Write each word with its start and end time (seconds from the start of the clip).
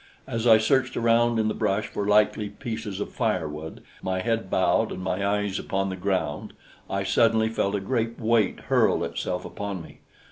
As 0.25 0.47
I 0.47 0.57
searched 0.57 0.97
around 0.97 1.37
in 1.37 1.47
the 1.47 1.53
brush 1.53 1.85
for 1.85 2.07
likely 2.07 2.49
pieces 2.49 2.99
of 2.99 3.11
firewood, 3.11 3.83
my 4.01 4.21
head 4.21 4.49
bowed 4.49 4.91
and 4.91 4.99
my 5.03 5.23
eyes 5.23 5.59
upon 5.59 5.89
the 5.89 5.95
ground, 5.95 6.53
I 6.89 7.03
suddenly 7.03 7.49
felt 7.49 7.75
a 7.75 7.79
great 7.79 8.19
weight 8.19 8.61
hurl 8.61 9.03
itself 9.03 9.45
upon 9.45 9.83
me. 9.83 9.99